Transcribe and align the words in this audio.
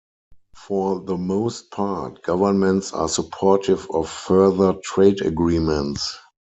For 0.57 0.99
the 1.01 1.15
most 1.15 1.69
part, 1.69 2.23
governments 2.23 2.91
are 2.91 3.07
supportive 3.07 3.85
of 3.91 4.09
further 4.09 4.73
trade 4.83 5.21
agreements. 5.21 6.17